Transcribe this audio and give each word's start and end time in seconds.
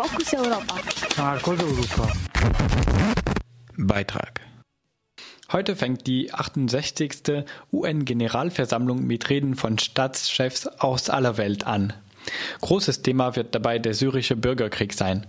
Fokus 0.00 0.32
Europa. 0.32 0.76
Marcos 1.16 1.58
Europa. 1.58 2.12
Beitrag. 3.76 4.40
Heute 5.50 5.74
fängt 5.74 6.06
die 6.06 6.32
68. 6.32 7.44
UN-Generalversammlung 7.72 9.04
mit 9.04 9.28
Reden 9.28 9.56
von 9.56 9.76
Staatschefs 9.80 10.68
aus 10.68 11.10
aller 11.10 11.36
Welt 11.36 11.66
an. 11.66 11.94
Großes 12.60 13.02
Thema 13.02 13.36
wird 13.36 13.54
dabei 13.54 13.78
der 13.78 13.94
syrische 13.94 14.36
Bürgerkrieg 14.36 14.92
sein. 14.92 15.26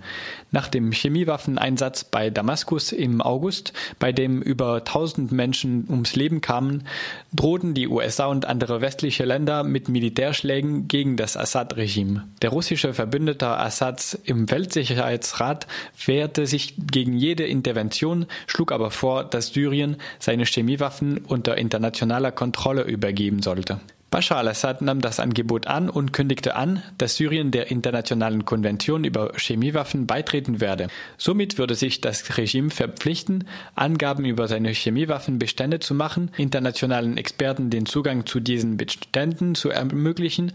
Nach 0.52 0.68
dem 0.68 0.92
Chemiewaffeneinsatz 0.92 2.04
bei 2.04 2.30
Damaskus 2.30 2.92
im 2.92 3.22
August, 3.22 3.74
bei 4.00 4.12
dem 4.12 4.42
über 4.42 4.78
1000 4.78 5.32
Menschen 5.32 5.86
ums 5.90 6.16
Leben 6.16 6.42
kamen, 6.42 6.88
drohten 7.34 7.74
die 7.74 7.88
USA 7.88 8.26
und 8.26 8.46
andere 8.46 8.82
westliche 8.82 9.26
Länder 9.26 9.64
mit 9.64 9.90
Militärschlägen 9.90 10.88
gegen 10.88 11.18
das 11.18 11.38
Assad-Regime. 11.38 12.28
Der 12.42 12.50
russische 12.50 12.94
Verbündeter 12.94 13.60
Assads 13.60 14.18
im 14.24 14.50
Weltsicherheitsrat 14.50 15.68
wehrte 16.06 16.48
sich 16.48 16.76
gegen 16.78 17.14
jede 17.14 17.46
Intervention, 17.46 18.26
schlug 18.48 18.72
aber 18.72 18.92
vor, 18.92 19.24
dass 19.24 19.54
Syrien 19.54 19.98
seine 20.20 20.46
Chemiewaffen 20.46 21.20
unter 21.20 21.58
internationaler 21.58 22.32
Kontrolle 22.32 22.84
übergeben 22.84 23.42
sollte. 23.42 23.80
Bashar 24.12 24.40
al-Assad 24.40 24.82
nahm 24.82 25.02
das 25.02 25.20
Angebot 25.20 25.68
an 25.68 25.90
und 25.90 26.14
kündigte 26.14 26.56
an, 26.56 26.82
dass 26.98 27.16
Syrien 27.16 27.52
der 27.52 27.70
internationalen 27.70 28.44
Konvention 28.44 29.04
über 29.04 29.34
Chemiewaffen 29.38 30.08
beitreten 30.08 30.60
werde. 30.60 30.88
Somit 31.18 31.58
würde 31.58 31.76
sich 31.76 32.02
das 32.02 32.38
Regime 32.38 32.72
verpflichten, 32.72 33.48
Angaben 33.76 34.26
über 34.26 34.48
seine 34.48 34.72
Chemiewaffenbestände 34.72 35.80
zu 35.80 35.94
machen, 35.94 36.32
internationalen 36.38 37.18
Experten 37.18 37.70
den 37.70 37.86
Zugang 37.86 38.26
zu 38.26 38.40
diesen 38.40 38.78
Beständen 38.78 39.54
zu 39.54 39.70
ermöglichen 39.70 40.54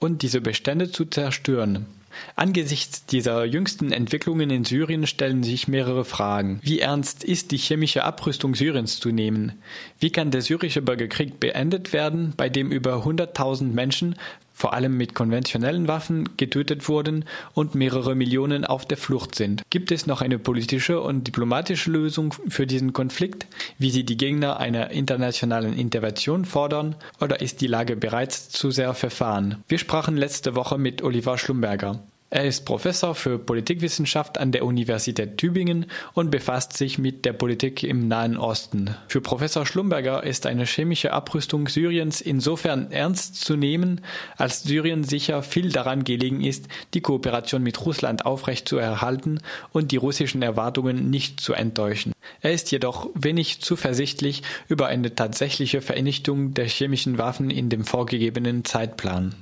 und 0.00 0.22
diese 0.22 0.40
Bestände 0.40 0.90
zu 0.90 1.04
zerstören. 1.04 1.86
Angesichts 2.36 3.06
dieser 3.06 3.44
jüngsten 3.44 3.92
Entwicklungen 3.92 4.50
in 4.50 4.64
Syrien 4.64 5.06
stellen 5.06 5.42
sich 5.42 5.68
mehrere 5.68 6.04
Fragen. 6.04 6.60
Wie 6.62 6.80
ernst 6.80 7.24
ist 7.24 7.50
die 7.50 7.58
chemische 7.58 8.04
Abrüstung 8.04 8.54
Syriens 8.54 9.00
zu 9.00 9.10
nehmen? 9.10 9.62
Wie 9.98 10.10
kann 10.10 10.30
der 10.30 10.42
syrische 10.42 10.82
Bürgerkrieg 10.82 11.40
beendet 11.40 11.92
werden, 11.92 12.34
bei 12.36 12.48
dem 12.48 12.70
über 12.70 13.04
100.000 13.04 13.72
Menschen 13.72 14.16
vor 14.62 14.74
allem 14.74 14.96
mit 14.96 15.12
konventionellen 15.12 15.88
Waffen 15.88 16.36
getötet 16.36 16.88
wurden 16.88 17.24
und 17.52 17.74
mehrere 17.74 18.14
Millionen 18.14 18.64
auf 18.64 18.86
der 18.86 18.96
Flucht 18.96 19.34
sind. 19.34 19.64
Gibt 19.70 19.90
es 19.90 20.06
noch 20.06 20.22
eine 20.22 20.38
politische 20.38 21.00
und 21.00 21.26
diplomatische 21.26 21.90
Lösung 21.90 22.32
für 22.46 22.64
diesen 22.64 22.92
Konflikt, 22.92 23.48
wie 23.78 23.90
sie 23.90 24.04
die 24.04 24.16
Gegner 24.16 24.60
einer 24.60 24.92
internationalen 24.92 25.76
Intervention 25.76 26.44
fordern, 26.44 26.94
oder 27.20 27.40
ist 27.40 27.60
die 27.60 27.66
Lage 27.66 27.96
bereits 27.96 28.50
zu 28.50 28.70
sehr 28.70 28.94
verfahren? 28.94 29.56
Wir 29.66 29.78
sprachen 29.78 30.16
letzte 30.16 30.54
Woche 30.54 30.78
mit 30.78 31.02
Oliver 31.02 31.38
Schlumberger. 31.38 31.98
Er 32.34 32.46
ist 32.46 32.64
Professor 32.64 33.14
für 33.14 33.38
Politikwissenschaft 33.38 34.38
an 34.38 34.52
der 34.52 34.64
Universität 34.64 35.36
Tübingen 35.36 35.84
und 36.14 36.30
befasst 36.30 36.72
sich 36.72 36.96
mit 36.96 37.26
der 37.26 37.34
Politik 37.34 37.82
im 37.82 38.08
Nahen 38.08 38.38
Osten. 38.38 38.96
Für 39.06 39.20
Professor 39.20 39.66
Schlumberger 39.66 40.22
ist 40.24 40.46
eine 40.46 40.64
chemische 40.64 41.12
Abrüstung 41.12 41.68
Syriens 41.68 42.22
insofern 42.22 42.90
ernst 42.90 43.44
zu 43.44 43.54
nehmen, 43.54 44.00
als 44.38 44.62
Syrien 44.62 45.04
sicher 45.04 45.42
viel 45.42 45.72
daran 45.72 46.04
gelegen 46.04 46.42
ist, 46.42 46.68
die 46.94 47.02
Kooperation 47.02 47.62
mit 47.62 47.84
Russland 47.84 48.24
aufrechtzuerhalten 48.24 49.42
und 49.72 49.92
die 49.92 49.98
russischen 49.98 50.40
Erwartungen 50.40 51.10
nicht 51.10 51.38
zu 51.38 51.52
enttäuschen. 51.52 52.14
Er 52.40 52.54
ist 52.54 52.72
jedoch 52.72 53.10
wenig 53.12 53.60
zuversichtlich 53.60 54.42
über 54.68 54.86
eine 54.86 55.14
tatsächliche 55.14 55.82
Vernichtung 55.82 56.54
der 56.54 56.64
chemischen 56.64 57.18
Waffen 57.18 57.50
in 57.50 57.68
dem 57.68 57.84
vorgegebenen 57.84 58.64
Zeitplan. 58.64 59.34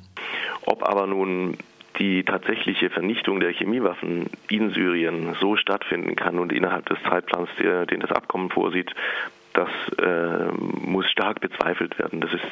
Ob 0.67 0.83
aber 0.83 1.07
nun 1.07 1.57
die 2.01 2.25
tatsächliche 2.25 2.91
Vernichtung 2.91 3.41
der 3.41 3.53
Chemiewaffen 3.53 4.27
in 4.49 4.71
Syrien 4.71 5.37
so 5.41 5.57
stattfinden 5.57 6.17
kann 6.17 6.39
und 6.39 6.51
innerhalb 6.53 6.87
des 6.87 6.99
Zeitplans, 7.09 7.51
der, 7.59 7.87
den 7.87 8.01
das 8.01 8.11
Abkommen 8.11 8.51
vorsieht, 8.51 8.91
das 9.53 9.69
äh, 9.99 10.51
muss 10.53 11.11
stark 11.11 11.41
bezweifelt 11.41 11.99
werden. 11.99 12.21
Das 12.21 12.33
ist 12.33 12.43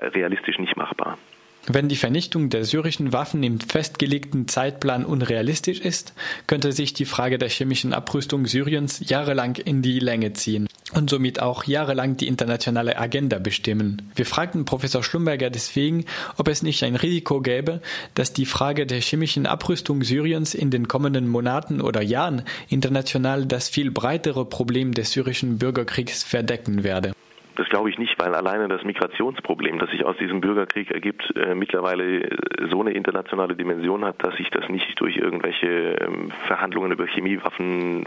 äh, 0.00 0.06
realistisch 0.06 0.58
nicht 0.58 0.76
machbar. 0.76 1.18
Wenn 1.66 1.88
die 1.88 1.96
Vernichtung 1.96 2.48
der 2.48 2.64
syrischen 2.64 3.12
Waffen 3.12 3.42
im 3.42 3.60
festgelegten 3.60 4.48
Zeitplan 4.48 5.04
unrealistisch 5.04 5.80
ist, 5.80 6.14
könnte 6.46 6.72
sich 6.72 6.94
die 6.94 7.04
Frage 7.04 7.36
der 7.36 7.50
chemischen 7.50 7.92
Abrüstung 7.92 8.46
Syriens 8.46 9.06
jahrelang 9.06 9.56
in 9.56 9.82
die 9.82 9.98
Länge 9.98 10.32
ziehen 10.32 10.69
und 10.94 11.10
somit 11.10 11.40
auch 11.40 11.64
jahrelang 11.64 12.16
die 12.16 12.28
internationale 12.28 12.98
Agenda 12.98 13.38
bestimmen. 13.38 14.10
Wir 14.14 14.26
fragten 14.26 14.64
Professor 14.64 15.02
Schlumberger 15.02 15.50
deswegen, 15.50 16.04
ob 16.36 16.48
es 16.48 16.62
nicht 16.62 16.82
ein 16.84 16.96
Risiko 16.96 17.40
gäbe, 17.40 17.80
dass 18.14 18.32
die 18.32 18.46
Frage 18.46 18.86
der 18.86 19.00
chemischen 19.00 19.46
Abrüstung 19.46 20.02
Syriens 20.02 20.54
in 20.54 20.70
den 20.70 20.88
kommenden 20.88 21.28
Monaten 21.28 21.80
oder 21.80 22.02
Jahren 22.02 22.42
international 22.68 23.46
das 23.46 23.68
viel 23.68 23.90
breitere 23.90 24.44
Problem 24.44 24.92
des 24.92 25.12
syrischen 25.12 25.58
Bürgerkriegs 25.58 26.22
verdecken 26.24 26.84
werde. 26.84 27.12
Das 27.60 27.68
glaube 27.68 27.90
ich 27.90 27.98
nicht, 27.98 28.18
weil 28.18 28.34
alleine 28.34 28.68
das 28.68 28.84
Migrationsproblem, 28.84 29.78
das 29.78 29.90
sich 29.90 30.02
aus 30.06 30.16
diesem 30.16 30.40
Bürgerkrieg 30.40 30.90
ergibt, 30.90 31.30
äh, 31.36 31.54
mittlerweile 31.54 32.26
so 32.70 32.80
eine 32.80 32.92
internationale 32.92 33.54
Dimension 33.54 34.02
hat, 34.02 34.24
dass 34.24 34.34
sich 34.36 34.48
das 34.48 34.66
nicht 34.70 34.98
durch 34.98 35.18
irgendwelche 35.18 35.66
ähm, 36.00 36.30
Verhandlungen 36.46 36.90
über 36.90 37.06
Chemiewaffen 37.06 38.06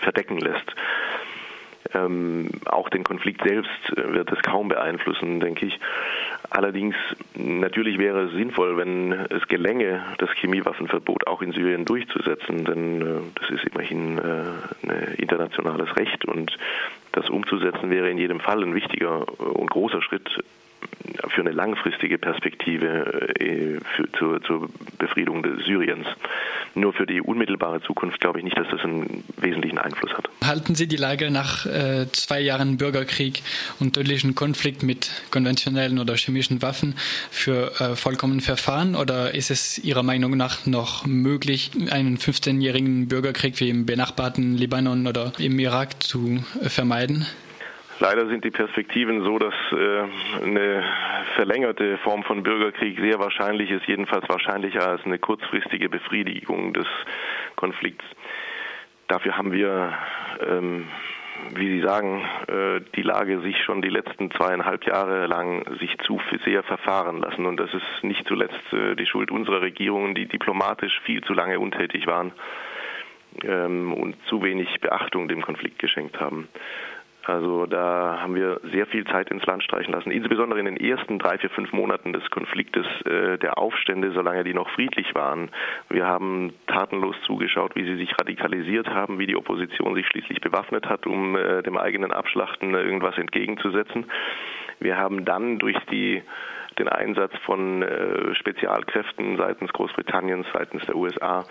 verdecken 0.00 0.38
lässt. 0.38 0.74
Ähm, 1.94 2.50
auch 2.66 2.88
den 2.88 3.04
Konflikt 3.04 3.42
selbst 3.42 3.70
äh, 3.96 4.12
wird 4.12 4.30
es 4.30 4.40
kaum 4.42 4.68
beeinflussen, 4.68 5.40
denke 5.40 5.66
ich. 5.66 5.80
Allerdings, 6.50 6.94
natürlich 7.34 7.98
wäre 7.98 8.26
es 8.26 8.32
sinnvoll, 8.32 8.76
wenn 8.76 9.12
es 9.12 9.46
gelänge, 9.48 10.02
das 10.18 10.30
Chemiewaffenverbot 10.30 11.26
auch 11.26 11.42
in 11.42 11.52
Syrien 11.52 11.84
durchzusetzen, 11.84 12.64
denn 12.64 13.02
äh, 13.02 13.20
das 13.40 13.50
ist 13.50 13.64
immerhin 13.64 14.18
äh, 14.18 14.86
ein 14.86 15.14
internationales 15.16 15.96
Recht 15.96 16.24
und 16.24 16.56
das 17.12 17.28
umzusetzen 17.28 17.90
wäre 17.90 18.10
in 18.10 18.18
jedem 18.18 18.40
Fall 18.40 18.62
ein 18.62 18.74
wichtiger 18.74 19.26
und 19.40 19.70
großer 19.70 20.02
Schritt 20.02 20.28
für 21.28 21.40
eine 21.40 21.50
langfristige 21.50 22.18
Perspektive 22.18 23.34
äh, 23.38 23.78
für, 23.96 24.12
zur, 24.18 24.42
zur 24.42 24.68
Befriedung 24.98 25.44
Syriens. 25.64 26.06
Nur 26.74 26.92
für 26.92 27.06
die 27.06 27.20
unmittelbare 27.20 27.80
Zukunft 27.82 28.20
glaube 28.20 28.38
ich 28.38 28.44
nicht, 28.44 28.56
dass 28.56 28.68
das 28.70 28.80
einen 28.80 29.24
wesentlichen 29.38 29.78
Einfluss 29.78 30.12
hat. 30.12 30.28
Halten 30.44 30.74
Sie 30.74 30.86
die 30.86 30.96
Lage 30.96 31.30
nach 31.30 31.66
äh, 31.66 32.06
zwei 32.12 32.40
Jahren 32.40 32.76
Bürgerkrieg 32.76 33.42
und 33.80 33.94
tödlichen 33.94 34.34
Konflikt 34.34 34.82
mit 34.82 35.10
konventionellen 35.30 35.98
oder 35.98 36.14
chemischen 36.14 36.62
Waffen 36.62 36.94
für 37.30 37.72
äh, 37.80 37.96
vollkommen 37.96 38.40
verfahren 38.40 38.94
oder 38.94 39.34
ist 39.34 39.50
es 39.50 39.78
Ihrer 39.78 40.02
Meinung 40.02 40.36
nach 40.36 40.66
noch 40.66 41.06
möglich, 41.06 41.70
einen 41.90 42.18
15-jährigen 42.18 43.08
Bürgerkrieg 43.08 43.58
wie 43.60 43.68
im 43.68 43.86
benachbarten 43.86 44.56
Libanon 44.56 45.06
oder 45.06 45.32
im 45.38 45.58
Irak 45.58 46.02
zu 46.02 46.44
äh, 46.62 46.68
vermeiden? 46.68 47.26
Leider 48.00 48.26
sind 48.28 48.44
die 48.44 48.50
Perspektiven 48.50 49.22
so, 49.24 49.38
dass 49.38 49.52
äh, 49.72 50.42
eine 50.42 50.82
verlängerte 51.34 51.98
Form 51.98 52.22
von 52.22 52.42
Bürgerkrieg 52.42 52.98
sehr 52.98 53.18
wahrscheinlich 53.18 53.70
ist, 53.70 53.86
jedenfalls 53.86 54.26
wahrscheinlicher 54.26 54.88
als 54.88 55.04
eine 55.04 55.18
kurzfristige 55.18 55.90
Befriedigung 55.90 56.72
des 56.72 56.86
Konflikts. 57.56 58.04
Dafür 59.06 59.36
haben 59.36 59.52
wir, 59.52 59.92
ähm, 60.48 60.88
wie 61.54 61.68
Sie 61.68 61.82
sagen, 61.82 62.24
äh, 62.48 62.80
die 62.96 63.02
Lage 63.02 63.42
sich 63.42 63.62
schon 63.64 63.82
die 63.82 63.90
letzten 63.90 64.30
zweieinhalb 64.30 64.86
Jahre 64.86 65.26
lang 65.26 65.66
sich 65.78 65.94
zu 65.98 66.18
sehr 66.46 66.62
verfahren 66.62 67.20
lassen. 67.20 67.44
Und 67.44 67.58
das 67.58 67.74
ist 67.74 68.02
nicht 68.02 68.26
zuletzt 68.26 68.72
äh, 68.72 68.96
die 68.96 69.06
Schuld 69.06 69.30
unserer 69.30 69.60
Regierungen, 69.60 70.14
die 70.14 70.24
diplomatisch 70.24 70.98
viel 71.04 71.22
zu 71.22 71.34
lange 71.34 71.60
untätig 71.60 72.06
waren 72.06 72.32
ähm, 73.44 73.92
und 73.92 74.16
zu 74.26 74.42
wenig 74.42 74.80
Beachtung 74.80 75.28
dem 75.28 75.42
Konflikt 75.42 75.78
geschenkt 75.78 76.18
haben. 76.18 76.48
Also 77.24 77.66
da 77.66 78.18
haben 78.20 78.34
wir 78.34 78.60
sehr 78.72 78.86
viel 78.86 79.04
Zeit 79.04 79.30
ins 79.30 79.44
Land 79.44 79.62
streichen 79.62 79.92
lassen, 79.92 80.10
insbesondere 80.10 80.58
in 80.58 80.64
den 80.64 80.76
ersten 80.76 81.18
drei, 81.18 81.38
vier, 81.38 81.50
fünf 81.50 81.72
Monaten 81.72 82.12
des 82.12 82.28
Konfliktes 82.30 82.86
äh, 83.04 83.38
der 83.38 83.58
Aufstände, 83.58 84.12
solange 84.12 84.44
die 84.44 84.54
noch 84.54 84.70
friedlich 84.70 85.14
waren. 85.14 85.50
Wir 85.88 86.06
haben 86.06 86.52
tatenlos 86.66 87.16
zugeschaut, 87.26 87.76
wie 87.76 87.84
sie 87.84 87.96
sich 87.96 88.12
radikalisiert 88.18 88.88
haben, 88.88 89.18
wie 89.18 89.26
die 89.26 89.36
Opposition 89.36 89.94
sich 89.94 90.06
schließlich 90.06 90.40
bewaffnet 90.40 90.86
hat, 90.88 91.06
um 91.06 91.36
äh, 91.36 91.62
dem 91.62 91.76
eigenen 91.76 92.12
Abschlachten 92.12 92.74
irgendwas 92.74 93.18
entgegenzusetzen. 93.18 94.06
Wir 94.78 94.96
haben 94.96 95.24
dann 95.24 95.58
durch 95.58 95.78
die 95.90 96.22
den 96.78 96.88
Einsatz 96.88 97.32
von 97.44 97.82
äh, 97.82 98.34
Spezialkräften 98.34 99.36
seitens 99.36 99.72
Großbritanniens, 99.72 100.46
seitens 100.52 100.84
der 100.86 100.96
USA 100.96 101.44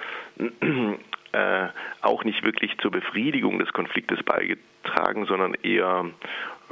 äh, 1.32 1.68
auch 2.02 2.24
nicht 2.24 2.44
wirklich 2.44 2.78
zur 2.80 2.92
Befriedigung 2.92 3.60
des 3.60 3.72
Konfliktes 3.74 4.24
beigetragen, 4.24 5.26
sondern 5.26 5.54
eher, 5.56 6.06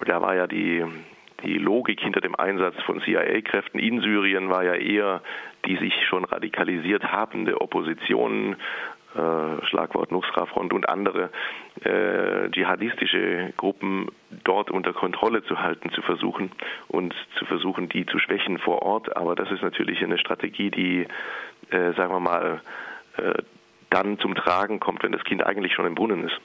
da 0.06 0.22
war 0.22 0.36
ja 0.36 0.48
die, 0.48 0.86
die 1.44 1.58
Logik 1.58 2.00
hinter 2.00 2.22
dem 2.22 2.36
Einsatz 2.36 2.76
von 2.86 3.02
CIA-Kräften 3.02 3.80
in 3.80 4.02
Syrien 4.02 4.50
war 4.50 4.64
ja 4.64 4.74
eher 4.74 5.22
die 5.68 5.78
sich 5.78 5.94
schon 6.08 6.24
radikalisiert 6.24 7.04
habende 7.12 7.60
Opposition, 7.62 8.56
äh, 9.16 9.66
Schlagwort 9.66 10.12
Nusra-Front 10.12 10.74
und 10.74 10.88
andere 10.90 11.30
äh, 11.84 12.50
dschihadistische 12.50 13.54
Gruppen 13.58 14.10
dort 14.44 14.72
unter 14.72 14.94
Kontrolle 14.94 15.44
zu 15.44 15.60
halten, 15.60 15.92
zu 15.92 16.02
versuchen 16.02 16.52
und 16.88 17.14
zu 17.38 17.46
versuchen, 17.46 17.90
die 17.90 18.06
zu 18.06 18.20
schwächen 18.20 18.58
vor 18.60 18.82
Ort. 18.82 19.16
Aber 19.18 19.36
das 19.36 19.52
ist 19.52 19.62
natürlich 19.62 20.04
eine 20.04 20.18
Strategie, 20.18 20.72
die, 20.72 21.08
äh, 21.70 21.94
sagen 21.94 22.14
wir 22.14 22.20
mal, 22.20 22.62
äh, 23.18 23.34
dann 23.90 24.20
zum 24.20 24.36
Tragen 24.36 24.80
kommt, 24.80 25.04
wenn 25.04 25.12
das 25.12 25.24
Kind 25.24 25.46
eigentlich 25.46 25.74
schon 25.74 25.86
im 25.86 25.96
Brunnen 25.96 26.26
ist. 26.26 26.40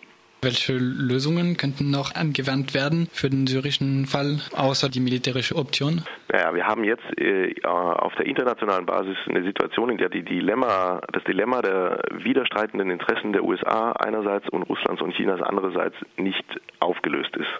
Welche 0.44 0.72
Lösungen 0.72 1.56
könnten 1.56 1.92
noch 1.92 2.16
angewandt 2.16 2.74
werden 2.74 3.08
für 3.12 3.30
den 3.30 3.46
syrischen 3.46 4.06
Fall, 4.06 4.40
außer 4.56 4.88
die 4.88 4.98
militärische 4.98 5.54
Option? 5.54 6.02
Naja, 6.32 6.52
wir 6.52 6.66
haben 6.66 6.82
jetzt 6.82 7.04
äh, 7.16 7.54
auf 7.62 8.12
der 8.16 8.26
internationalen 8.26 8.84
Basis 8.84 9.16
eine 9.28 9.44
Situation, 9.44 9.90
in 9.90 9.98
der 9.98 10.08
die 10.08 10.24
Dilemma, 10.24 11.00
das 11.12 11.22
Dilemma 11.22 11.62
der 11.62 12.02
widerstreitenden 12.10 12.90
Interessen 12.90 13.32
der 13.32 13.44
USA 13.44 13.92
einerseits 13.92 14.48
und 14.48 14.64
Russlands 14.64 15.00
und 15.00 15.14
Chinas 15.14 15.40
andererseits 15.40 15.94
nicht 16.16 16.44
aufgelöst 16.80 17.36
ist. 17.36 17.52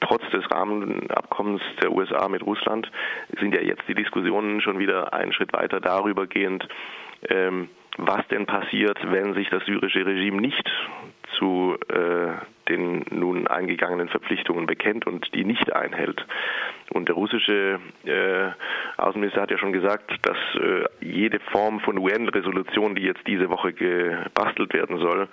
Trotz 0.00 0.22
des 0.30 0.50
Rahmenabkommens 0.50 1.60
der 1.82 1.92
USA 1.92 2.26
mit 2.30 2.42
Russland 2.42 2.90
sind 3.38 3.54
ja 3.54 3.60
jetzt 3.60 3.82
die 3.86 3.94
Diskussionen 3.94 4.62
schon 4.62 4.78
wieder 4.78 5.12
einen 5.12 5.34
Schritt 5.34 5.52
weiter 5.52 5.78
darüber 5.78 6.26
gehend, 6.26 6.66
ähm, 7.28 7.68
was 8.00 8.26
denn 8.28 8.46
passiert, 8.46 8.98
wenn 9.10 9.34
sich 9.34 9.48
das 9.50 9.64
syrische 9.64 10.04
Regime 10.04 10.40
nicht 10.40 10.70
zu 11.38 11.76
äh, 11.88 12.32
den 12.68 13.04
nun 13.10 13.46
eingegangenen 13.46 14.08
Verpflichtungen 14.08 14.66
bekennt 14.66 15.06
und 15.06 15.34
die 15.34 15.44
nicht 15.44 15.72
einhält. 15.72 16.24
Und 16.90 17.08
der 17.08 17.14
russische 17.14 17.80
äh, 18.04 18.50
Außenminister 18.96 19.42
hat 19.42 19.50
ja 19.50 19.58
schon 19.58 19.72
gesagt, 19.72 20.12
dass 20.22 20.36
äh, 20.54 20.84
jede 21.00 21.40
Form 21.40 21.80
von 21.80 21.98
UN-Resolution, 21.98 22.94
die 22.94 23.02
jetzt 23.02 23.26
diese 23.26 23.50
Woche 23.50 23.72
gebastelt 23.72 24.72
werden 24.72 24.98
soll, 24.98 25.28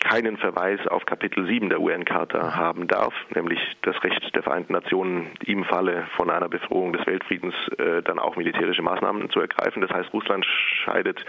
keinen 0.00 0.36
Verweis 0.36 0.84
auf 0.88 1.06
Kapitel 1.06 1.46
7 1.46 1.68
der 1.68 1.80
UN-Charta 1.80 2.56
haben 2.56 2.88
darf, 2.88 3.14
nämlich 3.34 3.60
das 3.82 4.02
Recht 4.02 4.34
der 4.34 4.42
Vereinten 4.42 4.72
Nationen 4.72 5.28
im 5.46 5.64
Falle 5.64 6.08
von 6.16 6.28
einer 6.28 6.48
Bedrohung 6.48 6.92
des 6.92 7.06
Weltfriedens 7.06 7.54
äh, 7.78 8.02
dann 8.02 8.18
auch 8.18 8.34
militärische 8.36 8.82
Maßnahmen 8.82 9.30
zu 9.30 9.40
ergreifen. 9.40 9.80
Das 9.80 9.90
heißt, 9.92 10.12
Russland 10.12 10.44
scheidet 10.84 11.24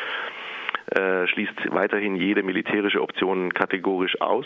äh, 0.92 1.28
schließt 1.28 1.72
weiterhin 1.72 2.16
jede 2.16 2.44
militärische 2.44 3.02
Option 3.02 3.54
kategorisch 3.54 4.20
aus, 4.22 4.46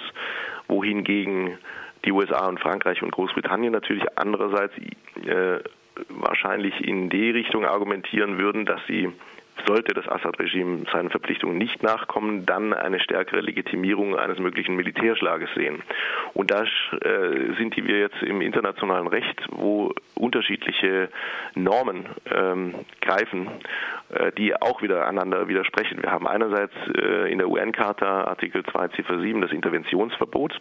wohingegen 0.68 1.58
die 2.06 2.12
USA 2.12 2.48
und 2.48 2.60
Frankreich 2.60 3.02
und 3.02 3.12
Großbritannien 3.12 3.74
natürlich 3.74 4.06
andererseits 4.16 4.74
äh, 5.26 5.60
wahrscheinlich 6.10 6.80
in 6.82 7.10
die 7.10 7.32
Richtung 7.32 7.66
argumentieren 7.66 8.38
würden, 8.38 8.66
dass 8.66 8.80
sie 8.88 9.12
sollte 9.68 9.94
das 9.94 10.08
Assad-Regime 10.08 10.86
seinen 10.92 11.10
Verpflichtungen 11.10 11.58
nicht 11.58 11.84
nachkommen, 11.84 12.46
dann 12.46 12.74
eine 12.74 13.00
stärkere 13.00 13.42
Legitimierung 13.42 14.16
eines 14.16 14.40
möglichen 14.40 14.76
Militärschlages 14.76 15.50
sehen. 15.56 15.84
Und 16.34 16.52
da 16.52 16.64
äh, 16.64 17.54
sind 17.58 17.76
wir 17.76 18.00
jetzt 18.00 18.22
im 18.24 18.42
internationalen 18.42 19.08
Recht, 19.08 19.46
wo 19.52 19.94
unterschiedliche 20.16 21.10
Normen 21.56 22.06
ähm, 22.34 22.76
greifen, 23.02 23.50
äh, 24.10 24.32
die 24.32 24.60
auch 24.60 24.82
wieder 24.82 25.08
einander 25.08 25.48
widersprechen. 25.48 26.02
Wir 26.02 26.12
haben 26.12 26.28
einerseits 26.28 26.74
äh, 26.96 27.32
in 27.32 27.38
der 27.38 27.50
UN-Charta 27.50 28.26
Artikel 28.26 28.64
2 28.64 28.88
Ziffer 28.90 29.20
7 29.20 29.42
das 29.42 29.52
Interventionsverbot. 29.52 30.60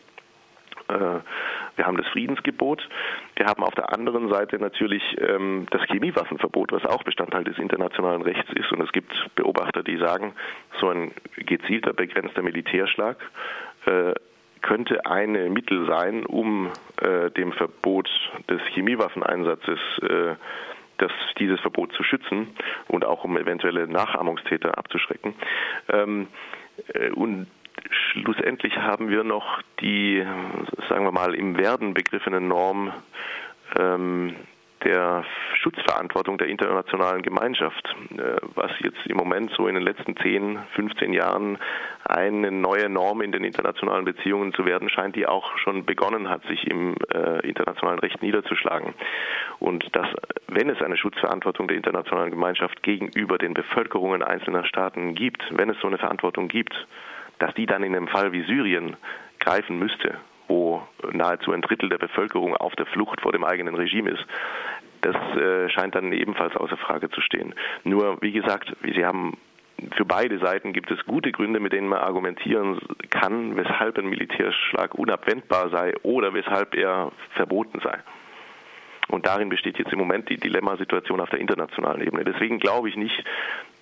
Äh, 0.89 1.21
wir 1.77 1.87
haben 1.87 1.97
das 1.97 2.07
Friedensgebot. 2.09 2.87
Wir 3.37 3.47
haben 3.47 3.63
auf 3.63 3.75
der 3.75 3.93
anderen 3.93 4.29
Seite 4.31 4.59
natürlich 4.59 5.03
ähm, 5.21 5.67
das 5.71 5.83
Chemiewaffenverbot, 5.89 6.73
was 6.73 6.85
auch 6.85 7.03
Bestandteil 7.03 7.45
des 7.45 7.59
internationalen 7.59 8.23
Rechts 8.23 8.51
ist. 8.55 8.73
Und 8.73 8.83
es 8.83 8.93
gibt 8.93 9.13
Beobachter, 9.35 9.83
die 9.83 9.97
sagen, 9.97 10.33
so 10.81 10.89
ein 10.89 11.13
gezielter, 11.37 11.93
begrenzter 11.93 12.43
Militärschlag 12.43 13.17
äh, 13.87 14.15
könnte 14.63 15.07
ein 15.07 15.53
Mittel 15.53 15.87
sein, 15.87 16.27
um 16.27 16.71
äh, 17.01 17.31
dem 17.31 17.53
Verbot 17.53 18.09
des 18.49 18.61
Chemiewaffeneinsatzes 18.75 19.79
äh, 20.03 20.35
das, 20.99 21.13
dieses 21.39 21.61
Verbot 21.61 21.93
zu 21.93 22.03
schützen 22.03 22.49
und 22.89 23.05
auch 23.05 23.25
um 23.25 23.37
eventuelle 23.37 23.87
Nachahmungstäter 23.87 24.79
abzuschrecken. 24.79 25.35
Ähm, 25.93 26.29
äh, 26.95 27.11
und 27.11 27.47
schlussendlich 27.91 28.77
haben 28.77 29.09
wir 29.09 29.25
noch 29.25 29.61
die, 29.81 30.25
sagen 30.89 31.05
wir 31.05 31.13
mal, 31.13 31.35
im 31.35 31.57
Werden 31.59 31.95
begriffene 31.95 32.41
Norm 32.41 32.93
ähm, 33.79 34.35
der 34.85 35.25
Schutzverantwortung 35.61 36.39
der 36.39 36.49
internationalen 36.49 37.23
Gemeinschaft, 37.23 37.95
äh, 38.17 38.37
was 38.55 38.71
jetzt 38.81 39.05
im 39.07 39.17
Moment 39.17 39.51
so 39.57 39.67
in 39.67 39.75
den 39.75 39.83
letzten 39.83 40.17
10, 40.17 40.59
15 40.75 41.13
Jahren 41.13 41.59
eine 42.05 42.53
neue 42.53 42.89
Norm 42.89 43.21
in 43.23 43.33
den 43.33 43.43
internationalen 43.43 44.05
Beziehungen 44.05 44.53
zu 44.53 44.65
werden 44.65 44.89
scheint, 44.89 45.17
die 45.17 45.27
auch 45.27 45.57
schon 45.59 45.85
begonnen 45.85 46.29
hat, 46.29 46.45
sich 46.47 46.67
im 46.69 46.95
äh, 47.13 47.41
internationalen 47.47 47.99
Recht 47.99 48.23
niederzuschlagen. 48.23 48.95
Und 49.59 49.85
dass, 49.97 50.09
wenn 50.49 50.71
es 50.71 50.81
eine 50.83 50.97
Schutzverantwortung 50.97 51.69
der 51.69 51.77
internationalen 51.77 52.31
Gemeinschaft 52.31 52.83
gegenüber 52.83 53.39
den 53.39 53.55
Bevölkerungen 53.55 54.23
einzelner 54.23 54.65
Staaten 54.65 55.15
gibt, 55.15 55.43
wenn 55.51 55.71
es 55.71 55.81
so 55.81 55.89
eine 55.89 55.99
Verantwortung 55.99 56.49
gibt, 56.49 56.87
dass 57.39 57.55
die 57.55 57.67
dann 57.67 57.83
in 57.83 57.95
einem 57.95 58.09
Fall 58.09 58.33
wie 58.33 58.43
Syrien 58.43 58.97
greifen 59.41 59.79
müsste, 59.79 60.19
wo 60.49 60.83
nahezu 61.13 61.53
ein 61.53 61.63
Drittel 61.63 61.89
der 61.89 61.99
Bevölkerung 61.99 62.57
auf 62.57 62.75
der 62.77 62.87
Flucht 62.87 63.21
vor 63.21 63.33
dem 63.33 63.45
eigenen 63.45 63.75
Regime 63.75 64.11
ist, 64.11 64.25
das 65.03 65.17
äh, 65.37 65.69
scheint 65.71 65.95
dann 65.95 66.13
ebenfalls 66.13 66.57
außer 66.57 66.77
Frage 66.77 67.11
zu 67.11 67.21
stehen. 67.21 67.55
Nur, 67.85 68.21
wie 68.23 68.33
gesagt, 68.33 68.75
Sie 68.83 69.05
haben 69.05 69.37
für 69.95 70.05
beide 70.05 70.39
Seiten 70.39 70.73
gibt 70.73 70.91
es 70.91 71.05
gute 71.05 71.33
Gründe, 71.33 71.61
mit 71.61 71.73
denen 71.73 71.89
man 71.89 71.99
argumentieren 71.99 72.79
kann, 73.11 73.57
weshalb 73.57 73.99
ein 73.99 74.09
Militärschlag 74.09 74.95
unabwendbar 74.95 75.69
sei 75.69 75.93
oder 76.03 76.33
weshalb 76.33 76.75
er 76.75 77.13
verboten 77.35 77.81
sei. 77.81 77.99
Und 79.09 79.27
darin 79.27 79.49
besteht 79.49 79.79
jetzt 79.79 79.93
im 79.93 79.99
Moment 79.99 80.29
die 80.31 80.39
Dilemmasituation 80.39 81.21
auf 81.21 81.31
der 81.31 81.41
internationalen 81.41 82.01
Ebene. 82.01 82.25
Deswegen 82.25 82.59
glaube 82.59 82.89
ich 82.89 82.97
nicht, 82.97 83.23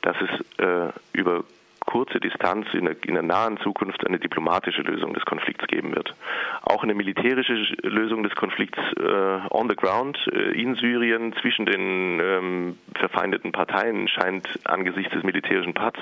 dass 0.02 0.16
es 0.20 0.58
äh, 0.58 0.92
über 1.12 1.44
kurze 1.86 2.20
Distanz 2.20 2.66
in 2.72 2.86
der, 2.86 2.96
in 3.04 3.14
der, 3.14 3.22
nahen 3.22 3.58
Zukunft 3.58 4.06
eine 4.06 4.18
diplomatische 4.18 4.82
Lösung 4.82 5.14
des 5.14 5.24
Konflikts 5.24 5.66
geben 5.66 5.94
wird. 5.94 6.14
Auch 6.62 6.82
eine 6.82 6.94
militärische 6.94 7.54
Lösung 7.82 8.22
des 8.22 8.34
Konflikts 8.34 8.80
äh, 8.98 9.02
on 9.50 9.68
the 9.68 9.76
ground 9.76 10.18
äh, 10.32 10.60
in 10.60 10.74
Syrien 10.76 11.34
zwischen 11.40 11.66
den 11.66 12.20
ähm, 12.20 12.78
verfeindeten 12.94 13.52
Parteien 13.52 14.08
scheint 14.08 14.48
angesichts 14.64 15.12
des 15.12 15.22
militärischen 15.22 15.74
Pats 15.74 15.98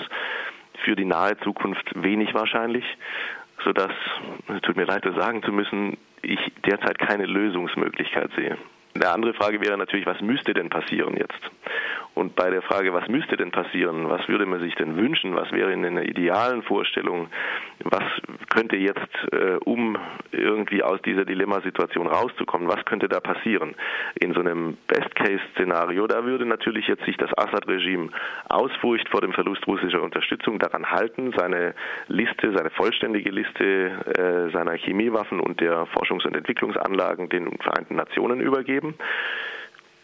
für 0.84 0.96
die 0.96 1.04
nahe 1.04 1.36
Zukunft 1.38 1.90
wenig 1.94 2.34
wahrscheinlich, 2.34 2.84
sodass, 3.64 3.92
es 4.54 4.60
tut 4.62 4.76
mir 4.76 4.84
leid, 4.84 5.04
das 5.04 5.14
sagen 5.14 5.42
zu 5.42 5.52
müssen, 5.52 5.96
ich 6.22 6.40
derzeit 6.66 6.98
keine 6.98 7.26
Lösungsmöglichkeit 7.26 8.30
sehe. 8.36 8.56
Eine 8.94 9.08
andere 9.08 9.34
Frage 9.34 9.60
wäre 9.60 9.78
natürlich, 9.78 10.06
was 10.06 10.20
müsste 10.20 10.52
denn 10.52 10.68
passieren 10.68 11.16
jetzt? 11.16 11.40
Und 12.14 12.36
bei 12.36 12.50
der 12.50 12.60
Frage, 12.60 12.92
was 12.92 13.08
müsste 13.08 13.36
denn 13.36 13.50
passieren, 13.50 14.08
was 14.08 14.28
würde 14.28 14.44
man 14.44 14.60
sich 14.60 14.74
denn 14.74 14.96
wünschen, 14.96 15.34
was 15.34 15.50
wäre 15.50 15.72
in 15.72 15.84
einer 15.84 16.02
idealen 16.02 16.62
Vorstellung, 16.62 17.28
was 17.84 18.04
könnte 18.50 18.76
jetzt, 18.76 19.08
äh, 19.32 19.56
um 19.64 19.96
irgendwie 20.30 20.82
aus 20.82 21.00
dieser 21.02 21.24
Dilemmasituation 21.24 22.06
rauszukommen, 22.06 22.68
was 22.68 22.84
könnte 22.84 23.08
da 23.08 23.20
passieren? 23.20 23.74
In 24.20 24.34
so 24.34 24.40
einem 24.40 24.76
Best-Case-Szenario, 24.88 26.06
da 26.06 26.24
würde 26.24 26.44
natürlich 26.44 26.86
jetzt 26.86 27.04
sich 27.06 27.16
das 27.16 27.30
Assad-Regime 27.36 28.10
aus 28.48 28.70
Furcht 28.80 29.08
vor 29.08 29.22
dem 29.22 29.32
Verlust 29.32 29.66
russischer 29.66 30.02
Unterstützung 30.02 30.58
daran 30.58 30.90
halten, 30.90 31.32
seine 31.36 31.74
Liste, 32.08 32.52
seine 32.54 32.70
vollständige 32.70 33.30
Liste 33.30 33.64
äh, 33.64 34.52
seiner 34.52 34.74
Chemiewaffen 34.74 35.40
und 35.40 35.60
der 35.60 35.86
Forschungs- 35.86 36.26
und 36.26 36.36
Entwicklungsanlagen 36.36 37.30
den 37.30 37.58
Vereinten 37.58 37.96
Nationen 37.96 38.40
übergeben. 38.40 38.94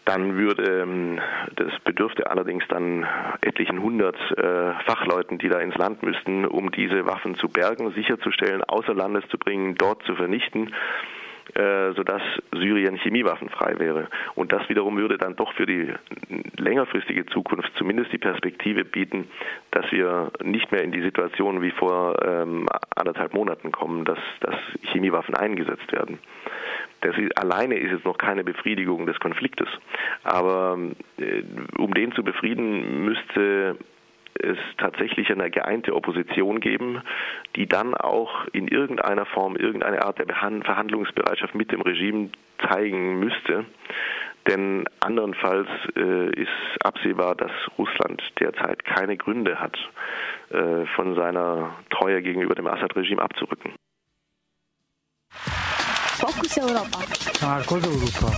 Dann 0.09 0.35
würde, 0.37 0.81
ähm, 0.81 1.19
das 1.55 1.71
bedürfte 1.83 2.31
allerdings 2.31 2.63
dann 2.67 3.05
etlichen 3.41 3.79
hundert 3.79 4.15
äh, 4.39 4.73
Fachleuten, 4.87 5.37
die 5.37 5.49
da 5.49 5.59
ins 5.59 5.75
Land 5.75 6.01
müssten, 6.01 6.45
um 6.45 6.71
diese 6.71 7.05
Waffen 7.05 7.35
zu 7.35 7.47
bergen, 7.47 7.91
sicherzustellen, 7.91 8.63
außer 8.63 8.95
Landes 8.95 9.23
zu 9.29 9.37
bringen, 9.37 9.75
dort 9.75 10.01
zu 10.05 10.15
vernichten 10.15 10.73
äh, 11.55 11.93
sodass 11.93 12.21
Syrien 12.51 12.95
chemiewaffenfrei 12.95 13.79
wäre. 13.79 14.07
Und 14.35 14.51
das 14.51 14.69
wiederum 14.69 14.97
würde 14.97 15.17
dann 15.17 15.35
doch 15.35 15.51
für 15.53 15.65
die 15.65 15.91
längerfristige 16.57 17.25
Zukunft 17.25 17.71
zumindest 17.75 18.11
die 18.11 18.19
Perspektive 18.19 18.85
bieten, 18.85 19.27
dass 19.71 19.91
wir 19.91 20.31
nicht 20.43 20.71
mehr 20.71 20.83
in 20.83 20.91
die 20.91 21.01
Situation 21.01 21.63
wie 21.63 21.71
vor 21.71 22.15
ähm, 22.23 22.67
anderthalb 22.95 23.33
Monaten 23.33 23.71
kommen, 23.71 24.05
dass, 24.05 24.19
dass 24.41 24.55
Chemiewaffen 24.91 25.35
eingesetzt 25.35 25.91
werden. 25.91 26.19
Das 27.01 27.17
ist, 27.17 27.37
alleine 27.37 27.75
ist 27.75 27.91
jetzt 27.91 28.05
noch 28.05 28.17
keine 28.17 28.43
Befriedigung 28.43 29.05
des 29.05 29.19
Konfliktes. 29.19 29.67
Aber 30.23 30.77
äh, 31.17 31.43
um 31.77 31.93
den 31.93 32.11
zu 32.13 32.23
befrieden, 32.23 33.05
müsste 33.05 33.77
es 34.41 34.57
tatsächlich 34.77 35.31
eine 35.31 35.49
geeinte 35.49 35.95
Opposition 35.95 36.59
geben, 36.59 37.01
die 37.55 37.67
dann 37.67 37.93
auch 37.93 38.47
in 38.53 38.67
irgendeiner 38.67 39.25
Form, 39.25 39.55
irgendeine 39.55 40.03
Art 40.03 40.19
der 40.19 40.27
Verhandlungsbereitschaft 40.27 41.55
mit 41.55 41.71
dem 41.71 41.81
Regime 41.81 42.29
zeigen 42.69 43.19
müsste. 43.19 43.65
Denn 44.47 44.85
andernfalls 45.01 45.67
äh, 45.95 46.29
ist 46.31 46.49
absehbar, 46.83 47.35
dass 47.35 47.51
Russland 47.77 48.23
derzeit 48.39 48.83
keine 48.85 49.17
Gründe 49.17 49.59
hat, 49.59 49.77
äh, 50.49 50.85
von 50.95 51.15
seiner 51.15 51.75
Treue 51.89 52.21
gegenüber 52.21 52.55
dem 52.55 52.67
Assad-Regime 52.67 53.21
abzurücken. 53.21 53.73
Fokus 56.49 56.57
Europa. 56.57 56.97
Ah, 57.41 57.61
cosa 57.65 57.85
Europa? 57.87 58.29